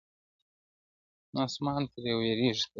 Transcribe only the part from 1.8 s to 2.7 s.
ترې وېرېږي تل-